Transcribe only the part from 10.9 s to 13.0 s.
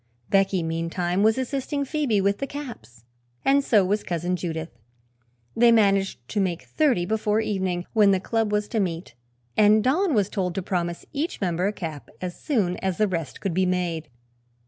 each member a cap as soon as